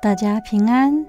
[0.00, 1.04] 大家平安，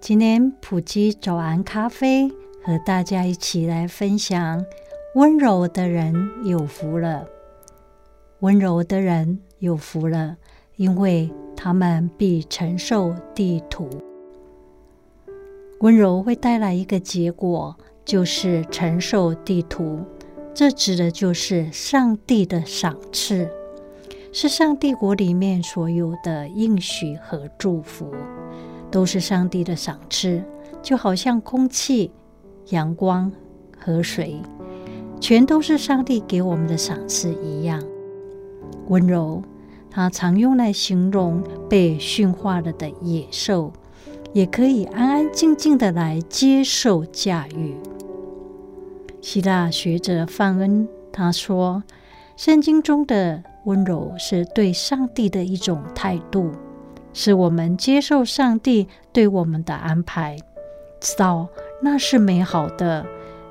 [0.00, 2.26] 今天普及早安咖啡
[2.64, 4.64] 和大家一起来分享：
[5.14, 6.14] 温柔的人
[6.46, 7.26] 有福了。
[8.38, 10.38] 温柔的人有福了，
[10.76, 13.90] 因为他们必承受地土。
[15.80, 20.00] 温柔会带来一个结果，就是承受地土。
[20.54, 23.50] 这指的就是上帝的赏赐。
[24.32, 28.12] 是上帝国里面所有的应许和祝福，
[28.90, 30.42] 都是上帝的赏赐，
[30.80, 32.12] 就好像空气、
[32.68, 33.30] 阳光、
[33.76, 34.40] 河水，
[35.20, 37.82] 全都是上帝给我们的赏赐一样。
[38.86, 39.42] 温柔，
[39.90, 43.72] 它常用来形容被驯化了的野兽，
[44.32, 47.74] 也可以安安静静的来接受驾驭。
[49.20, 51.82] 希腊学者范恩他说，
[52.42, 53.42] 圣经中的。
[53.64, 56.50] 温柔是对上帝的一种态度，
[57.12, 60.38] 是我们接受上帝对我们的安排，
[61.02, 61.46] 知道
[61.82, 63.04] 那是美好的，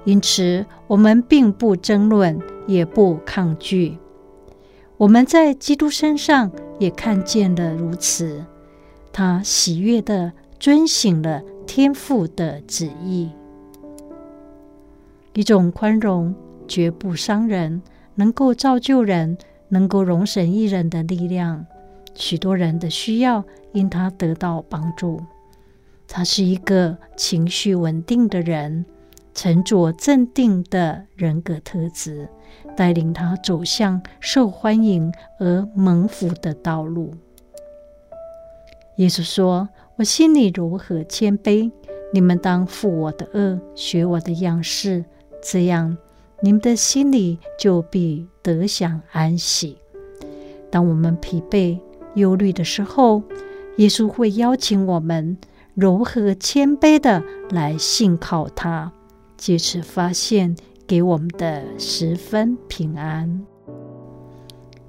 [0.06, 4.00] 因此我们并不争论，也不抗拒。
[4.98, 8.44] 我们在基督身上也看见了如此，
[9.14, 13.30] 他喜悦地遵行了天父的旨意，
[15.34, 16.34] 一种宽容，
[16.68, 17.84] 绝不伤人，
[18.20, 19.38] 能够造就人。
[19.72, 21.64] 能够容神一人的力量，
[22.16, 25.22] 许多人的需要因他得到帮助。
[26.08, 28.84] 他是一个情绪稳定的人，
[29.36, 32.28] 沉着镇定的人格特质，
[32.76, 37.14] 带领他走向受欢迎而蒙福的道路。
[38.96, 41.72] 耶稣说：“我心里如何谦卑，
[42.12, 45.06] 你们当负我的轭，学我的样式，
[45.44, 45.96] 这样。”
[46.42, 49.78] 你们的心里就必得享安息。
[50.72, 51.80] 当我们疲惫、
[52.16, 53.24] 忧虑的时候，
[53.78, 55.38] 耶稣会邀请我们
[55.74, 58.92] 柔和谦卑的来信靠他，
[59.38, 60.56] 借此发现
[60.88, 63.46] 给我们的十分平安。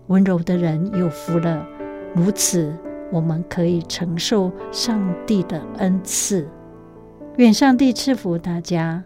[0.09, 1.67] 温柔的人有福了，
[2.15, 2.75] 如此
[3.13, 6.49] 我们可以承受上帝的恩赐。
[7.37, 9.03] 愿上帝赐福大家，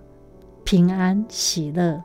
[0.64, 2.02] 平安喜乐。